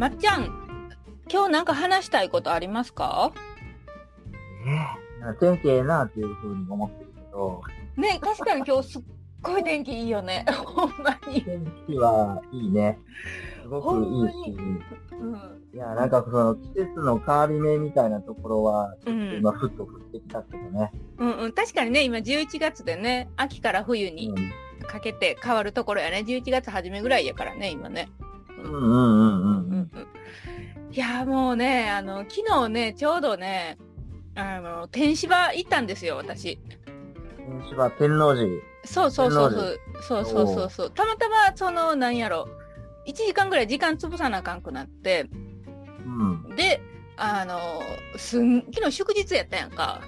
[0.00, 0.46] まっちゃん、
[1.30, 3.32] 今日なんか話したいことありますか？
[4.64, 4.88] ね
[5.38, 7.60] 天気ええなっていうふうに思ってるけど、
[7.98, 9.02] ね、確かに今日すっ
[9.42, 10.46] ごい天気いいよね。
[10.64, 11.42] ほんまに。
[11.42, 12.98] 天気はいいね。
[13.62, 14.56] すごくいいし、
[15.20, 15.62] うん。
[15.74, 20.92] いや、なんかその季節の変わり目みたいなところは、ちょっとうん今ふっと降ってきたけどね。
[21.18, 21.52] うんうん。
[21.52, 26.24] 確かにね、今11月でね、秋から冬にうかけて変わるところやね。
[26.26, 28.08] 11月初めぐらいやからね、今ね。
[28.68, 29.62] んうんうんうんうん。
[29.62, 30.06] うんうん。
[30.92, 33.78] いやーもうね、あの、昨日ね、ちょうどね、
[34.34, 36.58] あの、天芝行ったんですよ、私。
[37.36, 38.48] 天芝天王寺。
[38.84, 39.80] そうそうそう天そう。
[40.02, 40.90] そうそうそうそう。
[40.90, 42.48] たまたま、その、なんやろ、
[43.06, 45.26] 1時間ぐらい時間潰さなあかんくなって、
[46.04, 46.56] うん。
[46.56, 46.80] で、
[47.16, 47.82] あの、
[48.16, 50.00] すん、昨日祝日やったやんか。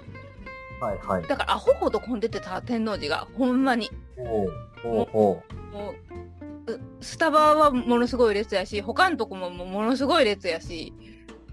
[0.80, 1.26] はいはい。
[1.28, 3.28] だからアホほど混んでてた、天王寺が。
[3.34, 3.90] ほんまに。
[4.16, 6.21] ほうほうほもう、う
[7.00, 10.92] スタバはものすごい列やし、他のとこもものすごい列やし、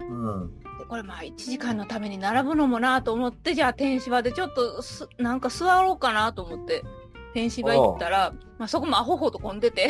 [0.00, 0.04] う。
[0.04, 0.60] うん。
[0.78, 6.82] でこれまあ1時間のために並ぶのもなと思って、じゃあ天芝でちょっとす、なんか座ろうかなと思って、
[7.34, 9.88] 天芝行ったら、まあそこもアホほど混んでて、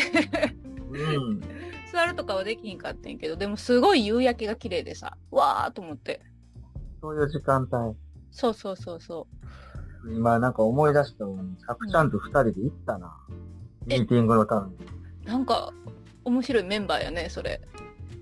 [0.91, 1.41] うん。
[1.93, 6.21] 座るとかはできひんかったんやけど、でもすごい夕焼けが綺麗でさ、わーと思って。
[7.01, 7.97] そういう時間帯。
[8.31, 9.27] そうそうそうそ
[10.15, 13.17] 今なんか思い出したのに、さくちゃんと二人で行ったな。
[13.87, 15.00] ミーティングのために。
[15.31, 15.33] う。
[15.33, 15.73] なんか、
[16.25, 17.61] 面白いメンバーやね、それ。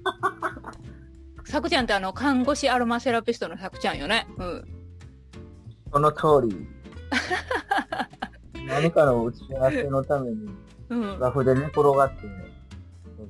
[1.45, 4.27] さくちゃんってあの、看護師アロマセラピストのさくちゃんよね。
[4.37, 4.65] うん。
[5.93, 6.69] その通り。
[8.69, 10.51] 何かの打ち合わせのために、
[10.91, 11.19] うん。
[11.19, 12.17] ラフで寝転がって、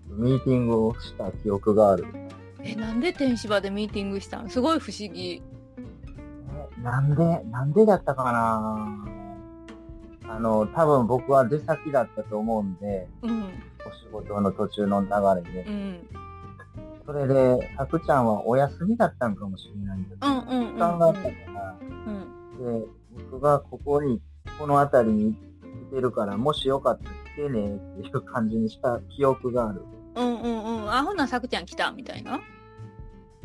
[0.09, 2.07] ミーティングをした記憶がある。
[2.61, 4.51] え、なんで天芝でミーティングしたん？
[4.51, 5.41] すごい不思議。
[6.77, 9.18] えなんで、なんでだったかな？
[10.29, 13.43] あの、多分僕は出先だったと思うんで、うん。
[13.43, 15.09] お仕事の途中の流
[15.43, 15.63] れで。
[15.63, 16.09] うん。
[17.07, 20.75] それで、さくちゃんはお休みだったんかもしれないんだけど、うんうんうん。
[20.75, 22.81] 時間があったから、うん。
[22.81, 22.87] で、
[23.31, 24.21] 僕がここに、
[24.59, 29.83] この辺りに来てるから、もしよかったら来てねっていう感じにした記憶がある。
[30.17, 30.93] うんうんうん。
[30.93, 32.39] あ、ほな、さくちゃん来たみたいな。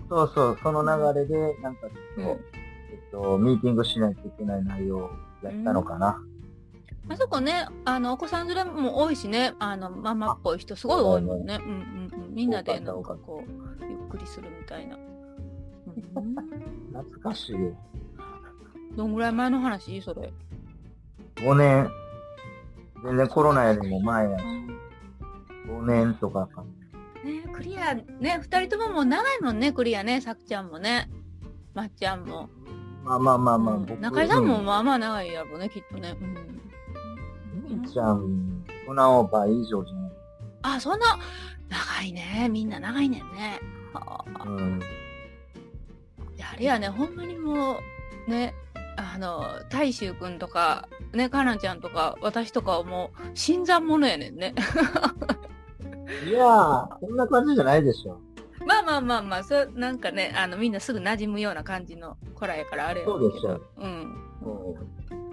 [0.10, 2.40] そうそう、その流れで、なんかちょっと、うん
[2.92, 5.10] えっと、ミーティングしないといけない内容を
[5.42, 6.22] やったのかな。
[7.10, 11.60] あそこね、あの、お子さん連れも多いしね、あの、ママっぽい人すごい多いもんね。
[11.62, 12.34] うんうんうん。
[12.34, 14.96] みんなでなんかこう、ゆっくりするみたいな。
[14.96, 15.04] うん
[16.94, 17.76] 懐かしいよ。
[18.96, 20.32] どんぐらい前の話それ
[21.36, 21.90] ？5年、
[23.04, 24.44] 全然コロナよりも前やし、
[25.68, 26.64] 5年とかか
[27.24, 27.30] な。
[27.30, 31.10] ねクリア、ね、二人とももう長いもんね、クリアね、さくちゃんもね。
[31.74, 32.50] まっちゃんも。
[33.04, 36.16] まあまあまあまあ、うん僕中井さんもうんまあまあ長いやろね、きっとね。
[36.22, 36.43] うん。
[37.82, 40.12] ちゃん、大人を倍以上じゃない。
[40.64, 41.20] あ、そんな、
[41.70, 42.50] 長いね。
[42.52, 43.60] みんな長いねんね。
[43.94, 44.82] はあうん。
[46.36, 47.80] いやあれやね、ほんまにも
[48.28, 48.54] う、ね、
[48.98, 54.54] あの、大衆くんとか、ね、かなちゃんとか、私とかはもう、新参者やねんね。
[56.28, 58.20] いやー、そんな感じじゃないでしょ。
[58.66, 63.62] まあまあまあまあ、そう、なんかね、あの、みんなすぐ馴染むような感じの子らやから、あれそうでしょ。
[63.78, 64.16] うん。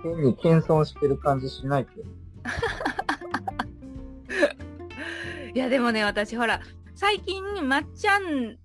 [0.03, 1.93] 変に謙遜してる感じしないって。
[5.55, 6.61] いや、でもね、私ほら、
[6.95, 8.57] 最近、まっちゃん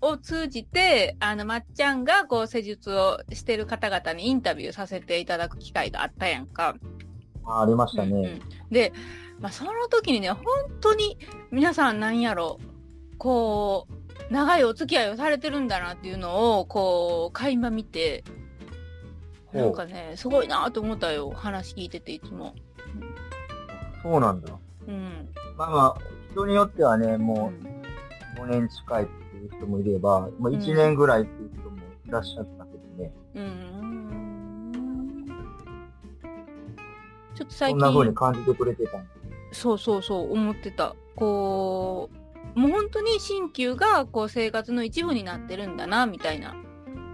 [0.00, 6.76] を通じて、あの、まっちゃんがこう、施術をしてる方々にインタビューさせていただく機会があったやんか。
[7.44, 8.12] あありましたね。
[8.12, 8.92] うんうんで、
[9.38, 10.44] まあ、その時にね、本
[10.80, 11.18] 当に
[11.50, 12.58] 皆さんなんやろ、
[13.18, 18.24] こう、長いお付き合いをされてるんだなっていうのを、こう、垣間見て、
[19.56, 21.30] なんかね、すごいなと思ったよ。
[21.30, 22.54] 話聞いてて、いつも。
[24.02, 24.52] そうなんだ。
[24.86, 25.28] うん。
[25.56, 26.00] まあまあ、
[26.32, 27.76] 人によってはね、うもんう
[28.38, 33.12] 5年近いっていう人もいれば、もう1年ぐらいっていう人もいらっしゃったけどね。
[33.34, 33.76] うーん
[37.34, 38.98] ちょっと最そんな風に近、感じてくれてた
[39.52, 40.94] そうそうそう思ってた。
[41.16, 42.10] こ
[42.54, 46.54] う、もう本当に鍼灸がこう生活の一部になってるんだな、みたいな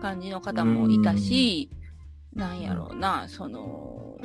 [0.00, 1.70] 感じの方もいたし、
[2.34, 4.16] なんやろうな、その、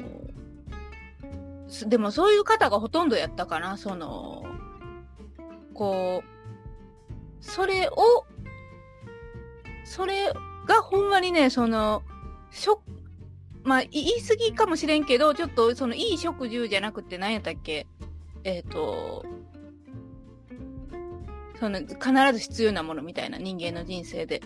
[1.67, 4.45] すでもそういう方がほとんどやったかな、その、
[5.73, 8.25] こう、それを、
[9.83, 10.33] それ
[10.65, 12.03] がほんまにね、その、
[12.51, 12.81] 食、
[13.63, 17.85] まあ、い言い過ぎかもしれんけど、ちょっとそのいい食住じゃなくて何やったっけ
[18.45, 19.25] えっ、と、
[21.59, 21.97] その必
[22.33, 24.41] ず必要なものみたいな人間の人生で。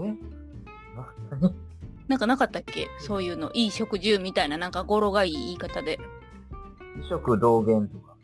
[0.00, 0.35] え？
[0.35, 0.35] 何
[2.08, 2.88] なんかなかったっけ？
[2.98, 3.50] そういうの。
[3.52, 5.98] いい食住みたいな、なんか語呂がいい言い方で。
[7.02, 8.14] 異色同源とか。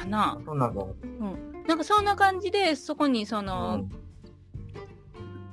[0.00, 1.64] かなそんなうん。
[1.66, 3.90] なんかそんな感じで、そこにその、うん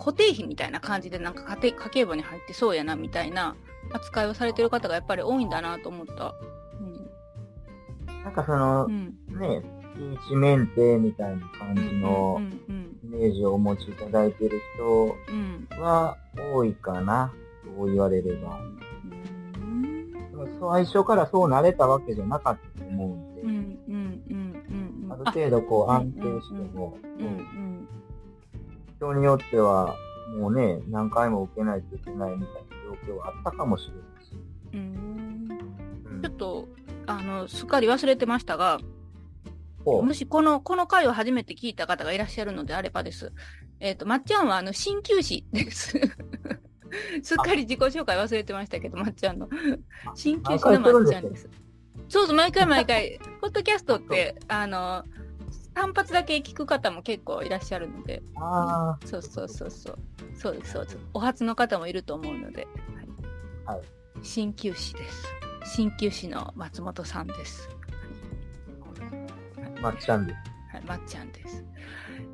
[0.04, 3.56] 固定費みたいな感じでなんか家庭家計簿に入ってそうやなみたいな
[3.94, 6.34] 扱いをされてる方がやっぱり多いんだなと思った。
[8.24, 9.16] なんかそのう、ん。
[9.40, 9.62] ね、
[9.94, 11.76] 月一メンテみたいな感うん。
[11.76, 14.60] じのうんうんイメージをお持ちいただいている
[15.30, 15.68] うん。
[15.70, 16.18] 人は
[16.52, 17.32] 多いかな、
[17.64, 18.60] そう言われれば。
[20.60, 23.50] 最初からそうなれたわけじゃなかったと思うんで、うん。
[23.50, 24.24] うん。
[24.30, 25.06] うん。
[25.06, 25.12] うん。
[25.12, 27.26] ある程度こうあ安定しても、うん。
[27.26, 27.88] うん。
[28.98, 29.96] 人によっては
[30.38, 32.62] もうね、何回も受けないといけないみたいな
[33.08, 34.32] 状況はあったかもしれないし。
[34.74, 34.80] うん。
[36.06, 36.68] うんちょっと、
[37.08, 38.80] あの、すっかり忘れてましたが、
[39.84, 43.34] こもしこの、この回を初めて聞いた方がいらっしゃるのであればです。
[43.80, 46.00] えっ、と、まっちゃんは、あの、鍼灸師です。
[47.24, 49.48] すっかり自己紹介忘れてましたけど、まっちゃんの。
[50.16, 51.50] 鍼灸師のまっちゃんです。
[52.10, 55.06] そうそう、毎回毎回、ポッドキャストって、あの、
[55.74, 60.00] 単発だけ聞く方も結構いらっしゃるので、うあそうそうそうそう。
[60.36, 60.98] そうです、そうです。
[61.14, 62.68] お初の方もいると思うので、
[63.66, 65.28] はいはい鍼灸師です。
[65.78, 67.70] 鍼灸師の松本さんです。
[69.58, 70.38] あ、まっちゃんです。
[70.72, 71.64] はい、まっちゃんです。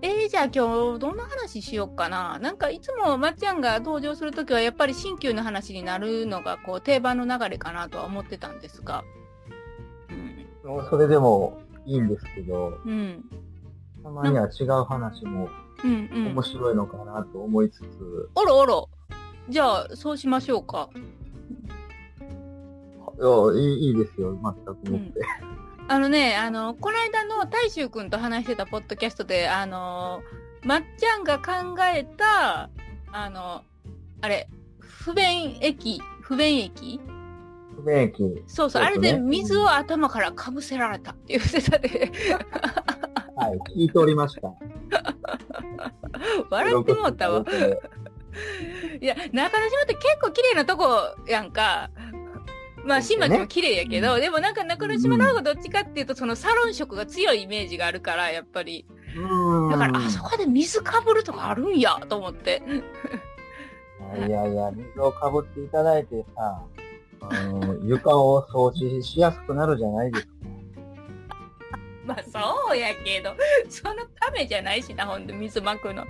[0.02, 2.38] えー、じゃあ今日どんな話しようかな？
[2.40, 9.04] なんかいつもまっちゃんが登場するときはやっぱり鍼灸の話になるのがこう定番の流れかなとは思ってたんですが。
[10.10, 10.14] う
[10.82, 10.90] ん。
[10.90, 13.24] それでもいいんですけど、うん。
[14.04, 15.50] たまには違う話も
[15.84, 16.44] うんうん面。
[16.44, 18.90] 白いのかなと思いつつ、おろおろ。
[19.50, 20.90] じゃあそうしましょうか。
[23.20, 25.22] いや、いいいいですよ、全く思って。
[25.90, 30.22] あのね、あの、この間の大衆くんと話してたポッドキャストで、あの、
[30.64, 32.70] まっちゃんが考えた、
[33.14, 33.64] あの、
[34.22, 34.50] あれ、
[34.80, 37.00] 不便液、不便液
[37.78, 38.44] 不便益。
[38.48, 42.12] そうそう、あれで水を頭からかぶせられたって言ってたで、
[43.38, 44.54] はい、聞いておりました。
[46.50, 47.46] 笑ってもうたわ。
[49.00, 51.90] いや、中之島って結構綺麗なとこやんか。
[52.88, 58.86] まあ、新町も綺麗やけど、うでもなんか中之島の方がどっちかっていうと、そのサロン色が強いイメージがあるから、やっぱり。
[59.16, 59.70] うん。
[59.72, 62.64] だから、あそこで水かぶるとかあるんや、と思って。
[64.26, 66.64] いやいや、水をかぶっていただいてさ、
[67.20, 70.32] あの、床を掃除しやすくなるじゃないですか。
[72.06, 73.36] まあ、そうやけど、
[73.68, 76.06] そのためじゃないしな、ほんと、水まくの。
[76.06, 76.10] ね。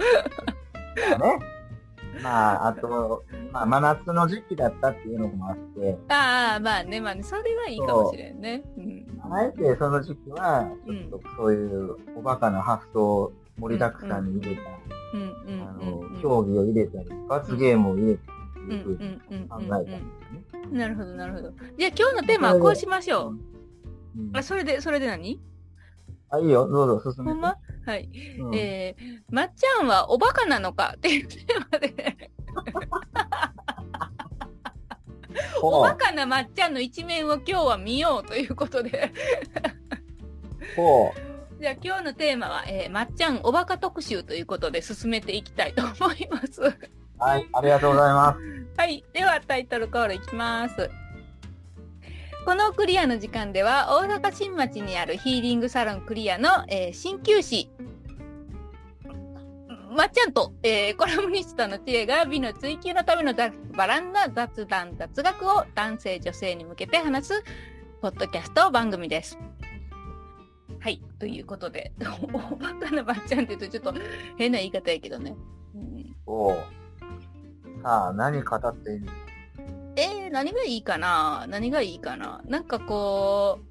[2.21, 3.23] まあ、あと、
[3.57, 8.63] まあ、真夏の時期だったっていうのもあって、ああ、まあね、まあね、それはいいかもしれんね。
[8.77, 9.07] うん。
[9.33, 14.75] あえてその時期は、ちょっとそういうおバカな発想を盛りだくさんに入れた、あ
[15.73, 19.01] の、競技を入れたり、罰ゲームを入れたりうんっていうふ
[19.31, 20.03] うに考えたんですね。
[20.65, 20.77] うん。
[20.77, 21.51] なるほど、なるほど。
[21.51, 23.31] じゃあ今日のテーマはこうしましょう。
[23.31, 23.37] うん
[24.33, 25.39] あ、それで、それで何？
[26.29, 27.33] あ、いいよ、どうぞ進めて。
[27.33, 27.55] ほんま？
[27.85, 28.09] はい。
[28.39, 32.31] うんえー、まっちゃんはおバカなのかっていうテーマで、
[35.61, 39.11] おバカなまっちゃんの一面を今日は見ようということで。
[40.75, 41.13] ほ
[41.59, 46.61] じゃあ今日のテーマは、えー、まっちゃんおバカ特集ということで進めていきたいと思います。
[46.61, 46.77] う。
[47.17, 48.39] はい、ありがとうございます。
[48.77, 49.03] はい。
[49.11, 50.89] ではタイトルコールいきます。
[52.45, 57.69] このクリアの時間では、大阪新町にあるヒーリングサロンクリアの、えー鍼灸師、
[59.97, 67.43] まっちゃんと、えーコラムニストの知恵が美の追求のための雑バランな雑談、雑学を男性、女性に向けて話す、
[67.99, 69.39] ポッドキャスト番組です。
[70.79, 71.01] はい。
[71.17, 73.99] ということで、おバカなまっちゃんって言うとちょっと
[74.37, 75.35] 変な言い方やけどね。
[75.73, 76.57] うんおう
[77.81, 79.11] さあ、何語っていいの？
[79.95, 81.47] えー、何がいいかな？
[81.49, 82.43] 何がいいかな？
[82.45, 83.61] なんかこ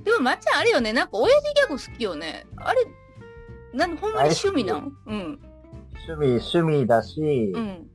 [0.00, 2.46] う、でもまっちゃんあれよね、なんか親父ギャグ好きよね。
[2.56, 2.86] あれ、
[3.74, 4.96] なんほんまに趣味なん？
[5.06, 5.40] うん。
[6.08, 7.86] 趣味、趣味だし、うん。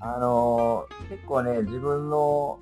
[0.00, 2.58] あのー結構ね、自分の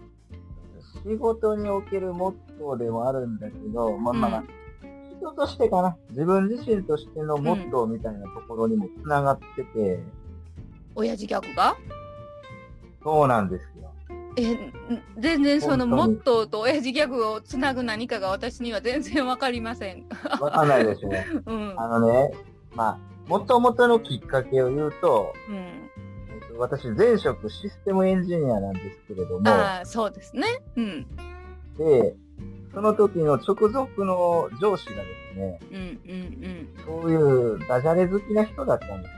[1.05, 4.49] 仕事におけるモットーでもあるんだけど、まあまあ、うん
[5.19, 5.97] 人としてかな。
[6.11, 10.01] 自分自身としてのモットーみたいなところにも繋がってて、
[10.95, 11.75] 親父ギャグが？
[13.03, 13.93] そうなんですよ。
[14.37, 14.73] え、ん
[15.19, 20.05] 全然そのモットーと親父ギャグをつなぐ何かが私には全然わかりません。
[20.41, 21.11] わかんないでしょ。
[21.47, 21.75] うん。
[21.81, 22.31] あのね、
[22.75, 25.57] まあ、もともとのきっかけを言うと、うん。
[25.57, 30.47] えっと私、前職システムエンジニアなんですけれども、ああ、そうですね。
[30.77, 31.07] うん。
[31.77, 32.15] で、
[32.73, 36.69] その時の直属の上司がですね、うん、うん、うん。
[36.85, 39.15] そういうダジャレ好きな人だったんです。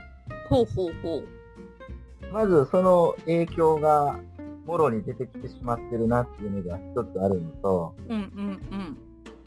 [0.49, 2.33] ほうほうほう。
[2.33, 4.19] まずその影響が
[4.65, 8.97] もろに出てきてしまってるなっていうのが一つあるのと、うん、うん、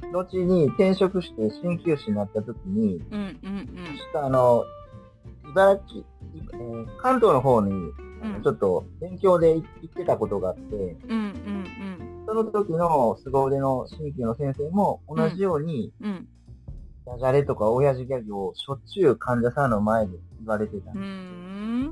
[0.04, 0.12] うん。
[0.12, 3.71] 後に転職して鍼灸師になった時に、うんうん
[4.14, 4.64] あの、
[5.50, 6.04] 茨城、い
[6.52, 16.10] えー関東の方に、うんちょっと勉強で行ってたことがあって、うんうんその時の凄腕の鍼灸の先生も同じように、うん。
[16.10, 16.28] うん。
[17.04, 21.02] ダジャレとか親父ギャグをしょっちゅう患者さんの前で言われてたんです。
[21.02, 21.02] ん。
[21.02, 21.90] うん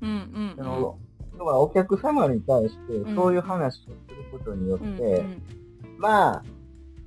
[0.00, 0.98] うんその
[1.38, 3.94] 要はお客様に対してうんそういう話をする
[4.32, 4.98] ことによって、うん。
[4.98, 5.42] うんうん
[5.98, 6.42] まあ、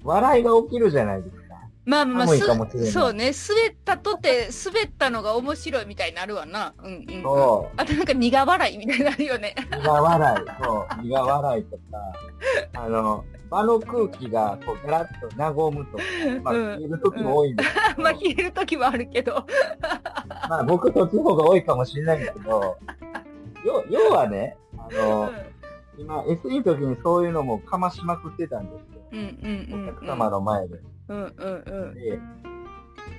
[0.04, 1.41] 笑いが起きるじゃないですか。
[1.86, 3.32] まあまあ、寒いかもしれないすそうね。
[3.50, 6.74] 滑ったとて、滑ったのが面白いみたいになるわな。
[6.78, 7.24] うんうん、うん。
[7.24, 9.56] そあとなんか苦笑いみたいになるよね。
[9.72, 11.82] う、苦笑い、そう、苦笑いとか、
[12.74, 16.04] あの、場の空気がこうガラッと和むとか、
[16.42, 19.34] まあ、うん消える時も多いんですけど、 まあ、消える時もあるけど。
[20.50, 22.78] まあ僕そっちの方が多いかもしれないんですけど、
[23.66, 25.30] 要要はね、あの、
[25.98, 29.02] 今 SE の時にそういうのもかましまくってたんですよ。
[29.12, 29.90] うんうんうんうん。
[29.90, 30.80] お客様の前で。
[31.12, 31.94] うんうんうん。
[31.94, 32.20] で、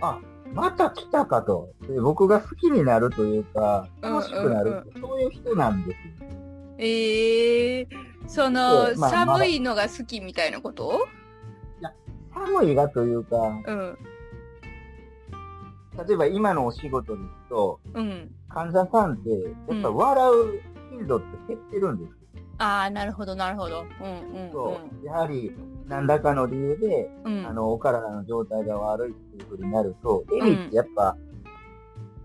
[0.00, 0.18] あ、
[0.54, 1.68] また来たかと。
[1.86, 6.28] で僕が好きになるというか、楽しくなるそういう人なんですよ。
[6.78, 7.88] ええ
[8.26, 11.06] その、まあ寒いのが好きみたいなこと？
[12.34, 13.98] 寒いがというか、うん。
[16.08, 18.30] 例えば今のお仕事ですと、うん。
[18.48, 19.36] 患者さんって、や
[19.78, 20.62] っぱ笑う
[20.96, 22.16] 頻度って減ってるんですよ。
[22.62, 23.84] ああ、なるほど、なるほど。
[24.00, 25.04] うんうんそう。
[25.04, 25.52] やはり、
[25.88, 27.38] 何らかの理由で、うん。
[27.38, 27.46] うん。
[27.46, 31.16] あの、お体の状態が悪いっていう風になると、笑みってやっぱ、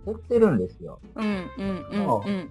[0.05, 0.99] 減ってるんですよ。
[1.15, 2.49] うんうんうんうん。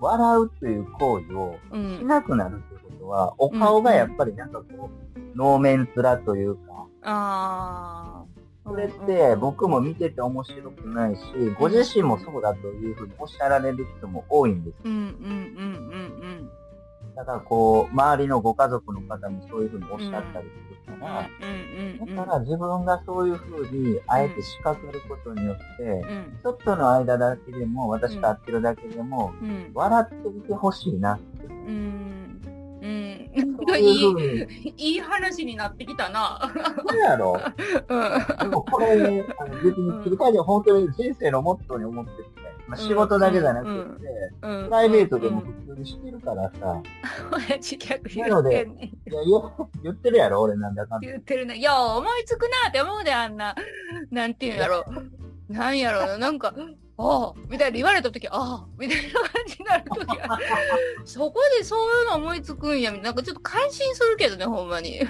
[0.00, 2.06] 笑うという行為をうしん。
[2.06, 8.24] なくなるってことは、お顔がやっぱりなんかこう、能面面というか、ああ。
[8.66, 11.22] それって僕も見てて面白くないし、
[11.58, 14.76] ご自身もそうだというふうにおっしゃられる人も多いんです。
[14.84, 15.06] うんうんうんう
[16.26, 16.50] ん
[17.16, 20.48] だからこう、周りのご家族の方もそういうふうにおっしゃったり
[20.84, 21.28] するから、
[22.16, 31.46] だから自分がそういうふうにあえて仕掛けることによって、うんちょっとの間だけでも、私と会ってるだけでも、うん笑っていてほしいなって。
[31.46, 32.40] うん
[32.82, 33.30] うん。
[33.66, 34.42] そうい。
[34.64, 36.52] い、いい話になってきたな。
[36.86, 37.40] そうやろ
[37.88, 37.96] う
[38.36, 38.38] ん。
[38.38, 42.28] でもこれ、あの別に切り替えて本当に人生のモットーに思ってて、
[42.66, 43.70] まあ、仕事だけじゃなくて、
[44.42, 46.82] うんプライベートでも普通にしてるからさ、
[47.48, 48.86] 親父ギャグ言ってんねん。
[48.86, 51.08] いや言言ってるやろ、俺なんだかんだ。
[51.08, 51.56] 言ってるね。
[51.56, 53.54] いや、思いつくなって思うで、あんな。
[54.10, 54.84] なんていうんやろ。
[55.48, 56.54] なんやろな、なんか、
[56.96, 60.38] ああ、みたいな言われたとき、ああ、みたいな感じになるときは、
[61.04, 63.08] そこでそういうの思いつくんや、みたいな。
[63.10, 64.98] なんかちょっと感心するけどね、ほんまに。
[64.98, 65.00] い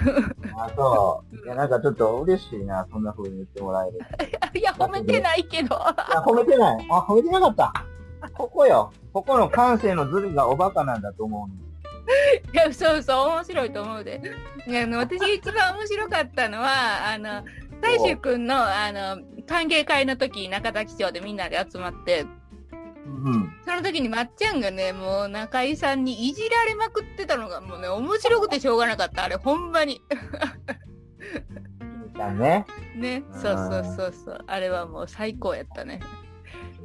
[0.57, 1.37] あ、そう。
[1.45, 3.99] いや、なんかちょっと嬉しいな、そんな風に言ってもらえる。
[4.59, 5.75] いや、褒めてないけど。
[5.75, 5.95] や、
[6.27, 6.87] 褒めてない。
[6.91, 7.73] あ、褒めてなかった。
[8.33, 8.91] ここよ。
[9.13, 11.55] ここの感性のズレがおバカなんだと思うの。
[12.53, 14.21] いや、そうそう、面白いと思うで。
[14.67, 17.45] いや、あの、私が一番面白かったのは、あの、
[17.81, 22.27] 大衆くんの、あの、歓迎会の時、中崎町でみんなで集まって、
[23.25, 23.53] うん。
[23.65, 29.25] その時にまっちゃんがね、もう中井さんにいじられまくってたのがもうね、面白くてしょうがなかった。
[29.25, 30.01] あれ、ほんまに。
[31.81, 32.67] みーちゃんね。
[32.97, 33.23] ね。
[33.33, 34.39] そうそうそうそう。
[34.47, 36.01] あれはもう最高やったね。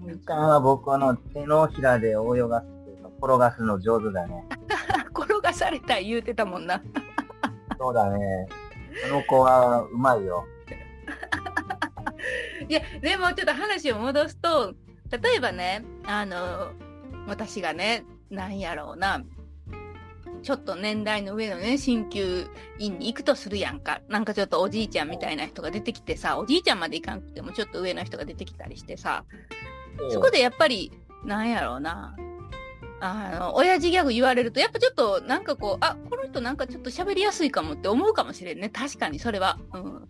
[0.01, 4.45] みーちゃんは僕の手のひらで泳がすというか、転がすの上手だね。
[5.15, 6.81] 転がされた言うてたもんな。
[7.77, 8.47] そうだね。
[9.09, 10.45] この子はうまいよ。
[12.69, 14.73] いや、でもちょっと話を戻すと、
[15.09, 16.71] 例えばね、あの、
[17.27, 19.23] 私がね、なんやろうな、
[20.43, 22.47] ちょっと年代の上のね、鍼灸
[22.77, 24.01] 院に行くとするやんか。
[24.07, 29.25] なんかちょっとおじいちゃんみたいな人が出てきてさ、おじいちゃんまで行かんくてもちょっと上の人が出てきたりしてさ、
[30.11, 30.91] そこでやっぱり、
[31.25, 32.15] なんやろうな、
[33.01, 38.69] あの、親父ギャグ言われると、やっぱちょっとなんかこう、あ、この人なんかちょっと喋りやすいかもって思うかもしれんね。
[38.69, 39.57] 確かに、それは。
[39.73, 40.09] うん。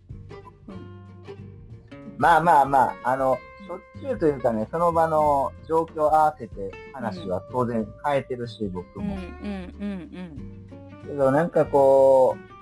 [2.19, 9.15] まあまあまあ、あの、しょっちゅうというかね、その場の状況合わせて話は当然変えてるし、僕うん、うん、も。
[9.15, 10.67] うん、
[11.07, 12.59] けどなんかこう、うん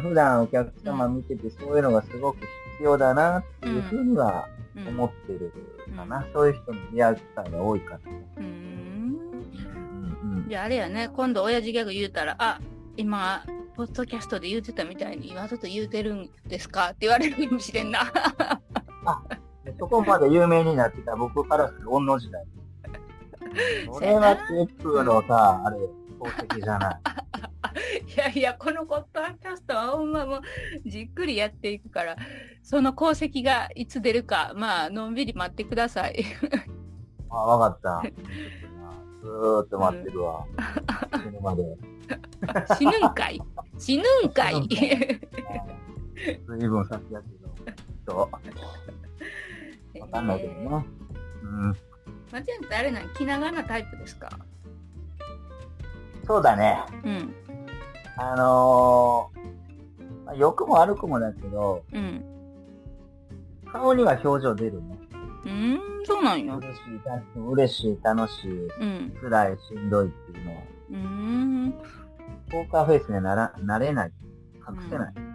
[0.00, 2.36] 普段お客様見ててそういうのがすごく
[2.74, 4.88] 必要だなっていうふうにはうん。
[4.88, 5.52] 思ってる
[5.96, 6.24] かな。
[6.32, 8.00] そういう人に出会う機会が多いかな。
[8.36, 8.44] うん。
[8.44, 12.60] うんうんじゃああれやね、今度親父ギャグ言うたら、あ、
[12.96, 13.42] 今、
[13.74, 16.88] ポッドキャストで言うてたみたいにわざと言うてるんですか？
[16.88, 18.00] って言われるかもしれんな。
[19.64, 22.44] でそこまで有名になってた僕からする御の時代。
[23.92, 25.78] それは結構のさ、あれ、
[26.18, 27.00] 宝石じゃない。
[28.14, 30.40] いやいや、このポッドキャストはほんまもう
[30.86, 32.16] じっくりやっていくから、
[32.62, 36.24] その功績がいつ出るか、まあ、のんびり待ってください。
[37.30, 38.02] あ、わかった。
[39.22, 40.44] ずーっと待ってるわ。
[41.12, 41.76] 死ぬまで。
[42.78, 43.40] 死ぬんかい
[43.78, 44.68] 死ぬんかい
[46.46, 47.41] 随分先やけど、
[48.06, 48.30] と、
[50.00, 50.86] わかんないけどね。
[51.42, 51.76] うん。
[52.32, 54.30] まちゃんってあれなん気長なタイプですか？
[56.26, 56.78] そうだね。
[57.04, 57.34] うん。
[58.16, 62.24] あのー、まあ良くも悪くもだけど、うん。
[63.72, 64.98] 顔には表情出るね。
[65.44, 66.56] うーん、そうなんや。
[66.56, 69.10] 嬉しい、しい、楽しい、うん。
[69.20, 70.54] 辛い、しんどいっていうのを、
[70.90, 71.72] うーん。
[72.50, 74.12] ポーカーフェイスにはなら、なれない。
[74.68, 75.14] 隠せない。
[75.16, 75.31] うん。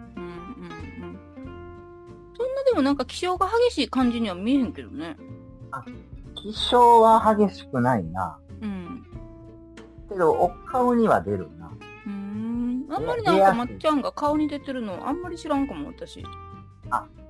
[2.70, 5.16] でもなんか気性が激しい感じには見えへんけどね。
[6.34, 8.38] 気性は激しくないな。
[8.60, 9.06] うん。
[10.08, 11.70] けど、お顔には出るな。
[12.06, 12.86] うーん。
[12.90, 16.22] あんまりなんかまっちゃんが顔に出てるのあんまり知らんかも、私。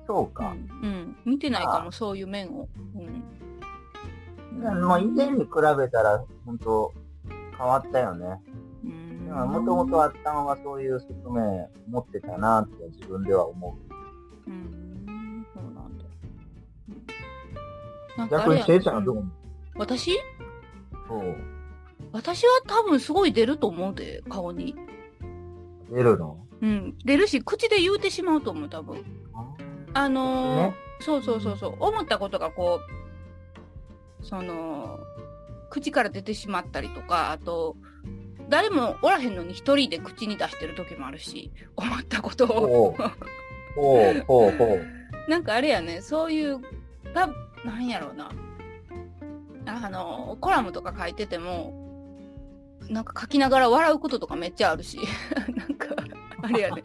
[0.05, 0.55] そうか。
[0.83, 0.89] うん。
[0.89, 1.15] うん。
[1.25, 2.67] 見てないかも、そういう面を。
[2.95, 4.87] うん。
[4.87, 6.93] まあ、以前に比べたら、本当
[7.57, 8.41] 変わったよね。
[9.29, 13.88] もともとあったのはそういう側面持ってたなって自分では思う。
[18.19, 19.19] なんかあ逆に、せいちゃんはどうう？
[19.19, 19.31] ん思
[19.77, 20.11] 私？
[20.11, 20.15] う
[21.07, 21.35] そう。
[22.11, 24.75] 私は多分すごい出ると思うで、顔に。
[25.91, 26.37] 出るの？
[26.61, 26.97] うん。
[27.05, 29.03] 出るし、口で言うてしまうと思う、多分。
[29.93, 32.81] あのーねそうそうそうそう、思ったことがこ
[34.21, 34.99] う、その、
[35.69, 37.77] 口から出てしまったりとか、あと、
[38.49, 42.49] 誰もおらへんのに一人で口に出してる時もあるし、思ったことを。
[42.49, 43.01] ほう。
[43.75, 45.29] ほう、ほう、ほう。
[45.29, 46.59] なんかあれやね、そういう、
[47.13, 47.29] た
[47.65, 48.31] なんやろうな。
[49.65, 51.73] あの、コラムとか書いてても、
[52.89, 54.99] なんか書きながら笑うこととかめっちゃあるし、
[55.55, 55.95] なんか、
[56.41, 56.81] あれやね。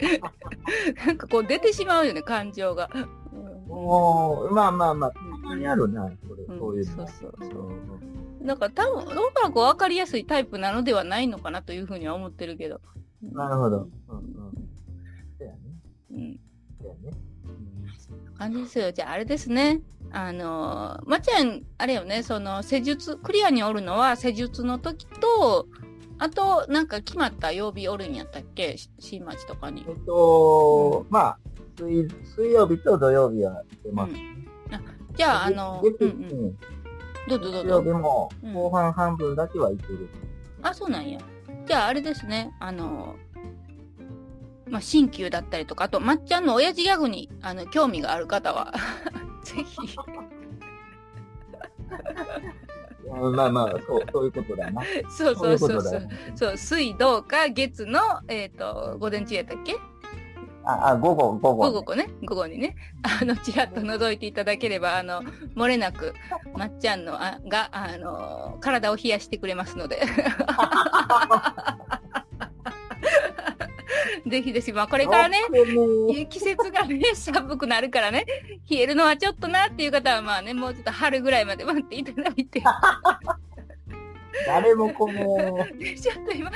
[1.07, 2.91] なんかこう出てしまうよね、感情が。
[2.95, 3.09] うん
[3.77, 6.97] おーまあまあまあ、たまにあるな、それ、うんそういうの。
[6.97, 12.81] そうそうそううんだから多分、おそらく分かりやすいタイプなのではないのかなというふうには思ってるけど。
[13.23, 13.89] なるほど。
[14.09, 14.25] うんうん。
[15.39, 15.59] そうやね。
[16.11, 16.41] うん。
[16.79, 17.17] そうやね。
[18.37, 18.93] 感じですよ。
[18.93, 19.81] じゃああれですね。
[20.17, 25.67] あのー、まっちゃん、あれよね、その施術、クリアにおるのは施術の時と、
[26.19, 28.77] あと、なんか決まった曜日おるんやったっけ？
[28.77, 29.93] し新町とかにえ。
[29.93, 31.39] っと、まあ、
[31.83, 34.13] 水、水曜日と土曜日は出ます。
[35.17, 36.59] じゃあ、あの、う月んうん。
[37.29, 37.93] どうぞどうぞ。
[37.95, 40.09] もうん後半半分だけはいける。
[40.63, 41.19] あ、そうなんや。
[41.67, 42.55] じゃあ、あれですね。
[42.61, 43.17] あの、
[44.69, 48.73] まあ、鍼灸だったりとか、あと、まっちゃんの親父ギャグに、あの、興味がある方は、
[49.45, 49.97] ぜひ、
[53.07, 54.83] うんまあまあ、そう、そういうことだな。
[55.09, 56.09] そうそうそそうそう。
[56.35, 59.77] そう、水、土、か、月の、えっ、と、午前中やったっけ？
[60.67, 65.23] あ、あ、午後、午後、午後ね、午後にね、あの、ちらっと覗いていただければ、あの、
[65.55, 66.15] 漏れなく、
[66.57, 70.03] まっちゃんの、あが、あの、体を冷やしてくれますので。
[74.27, 75.39] ぜひぜひ、まあ、これからね、
[76.31, 78.25] 季節がね、 寒くなるからね、
[78.71, 82.63] 冷えるのはちょっとなっていう方は、まあね、もうちょっと春ぐらいまで待っていただいて、
[84.47, 86.51] 誰もこの、 ちょっと今、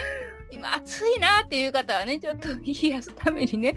[0.50, 3.74] 今暑いなっていう方はね、ちょっと冷やすためにね、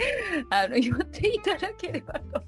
[0.49, 2.41] あの、寄っていただければと。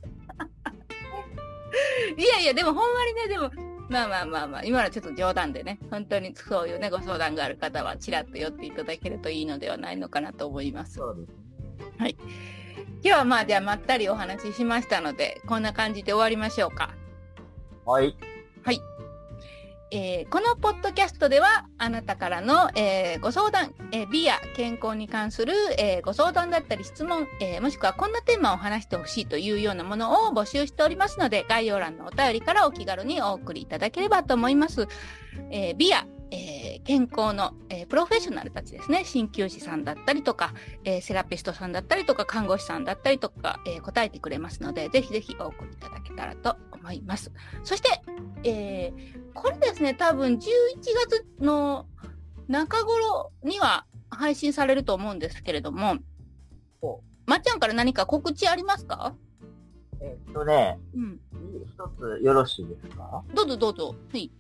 [2.18, 10.96] いやいや、でもほんまにね、でも、まあまあまあまあ、今のはちょっと冗談でね、本当にそういうね、ご相談がある方は、ちらっと寄っていただけるといいのではないのかなと思います。
[10.96, 12.16] そうですね。
[13.04, 16.96] 今日はまあ、じゃあまったりお話ししましたので、こんな感じで終わりましょうか。
[17.86, 18.18] はい。
[19.96, 34.88] えーこのポッドキャストではあなたからの、えーご相談、えー美や健康に関する、えご相談だったり質問、えもしくはこんなテーマを話してほしいというようなものを募集しておりますので概要欄のお便りからお気軽にお送りいただければと思います。
[35.52, 47.32] え美や、え健康の、えプロフェッショナルたちですね鍼灸師さんだったりとか、えセラピストさんだったりとか看護師さんだったりとか、え答えてくれますのでぜひぜひお送りいただけたらと思います。
[47.64, 48.02] そして、
[48.44, 49.13] えー
[49.74, 50.38] ですね、多分11
[51.10, 51.88] 月の
[52.48, 55.96] 中頃には配信されると思うんですけれども
[56.80, 59.16] ほ、まっちゃんから何か告知ありますか？
[60.00, 61.20] えっとね、うん。
[61.66, 63.24] 一つよろしいですか？
[63.34, 63.96] どうぞどうぞ。
[64.12, 64.32] はい。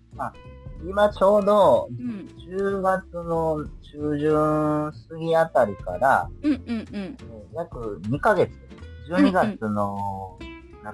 [0.87, 2.29] 今ちょうど、うん。
[2.47, 6.85] 10月の中旬過ぎあたりから、うんうんうん。
[6.91, 8.51] えー約2ヶ月、
[9.09, 10.37] 12月の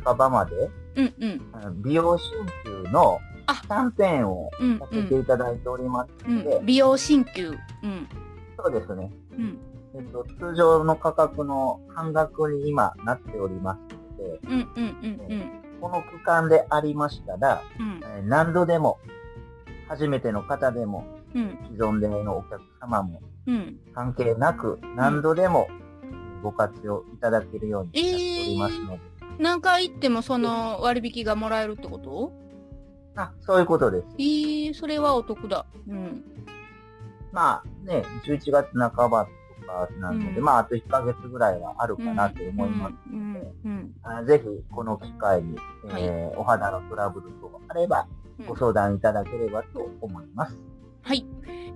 [0.05, 1.49] 半ばまで、うんうん。
[1.53, 2.21] あの美容鍼
[2.65, 5.21] 灸のあキャンペーンをうんさせてうん。
[5.21, 7.49] いただいておりますうので、ん、美容鍼灸。
[7.49, 7.51] う
[7.87, 8.07] ん。
[8.57, 9.11] そうですね。
[9.31, 9.57] うん。
[9.95, 15.51] えっと、通常の価格の半額に今なっておりますので、うんうんうんうん。
[15.81, 18.99] この区間でありましたら、うんえー何度でも、
[19.87, 23.79] 初めての方でも、うん既存でのお客様もうん。
[23.95, 25.79] 関係なく、何度でも、えー
[26.41, 28.17] ご活用いただけるようになってお
[28.53, 28.99] りますので。
[29.39, 32.31] 何回行ってもその割引がもらえるってこと？
[33.19, 34.05] あ、そういうことです。
[34.17, 35.65] えー、それはお得だ。
[35.87, 36.23] うん。
[37.31, 39.31] まあね、11月半ばと
[39.67, 42.93] かなので、うんまああと1ヶ月ぐらいはあるかなと思います。
[43.11, 43.35] うん。
[43.65, 43.91] うん。
[44.03, 48.07] あぜひこの機会に、はいえーお肌のトラブルとかあれば
[48.39, 50.55] うんご相談いただければと思います。
[51.01, 51.25] はい。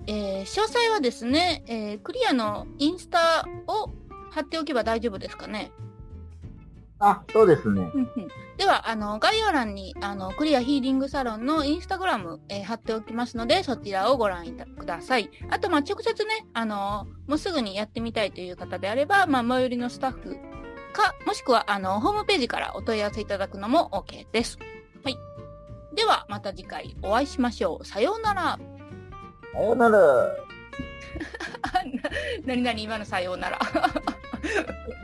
[0.06, 3.90] えー、詳細はですね、えー、クリアのインスタを
[4.30, 5.72] 貼っておけば大丈夫ですかね。
[7.06, 7.90] あ、そうですね。
[7.94, 15.28] うんうんでは、あの、概要欄に、あの、クリアヒーリングサロンのインスタグラム、えー貼っておきますので、そちらをご覧いたください。
[15.50, 20.36] あと、まあ、直接ね、あの、もうすぐにやってみたいという方であれば、まあ、最寄りのスタッフ
[20.92, 24.56] か、もしくは、あの、ホームページからお問い合わせいただくのも OK です。
[25.02, 25.18] はい。
[25.96, 27.84] では、また次回お会いしましょう。
[27.84, 28.58] さようなら。
[29.52, 29.98] さようなら。
[32.46, 33.58] なになに今のさようなら。